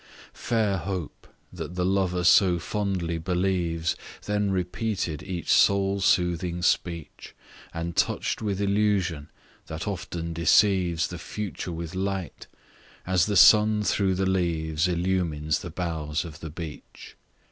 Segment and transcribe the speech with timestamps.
[0.33, 7.35] Fair Hope, that the lover so fondly believes, Then repeated each soul soothing speech,
[7.71, 9.29] And touch'd with illusion,
[9.67, 12.47] that often deceives The future with light;
[13.05, 17.15] as the sun through the leaves Illumines the boughs of the beech.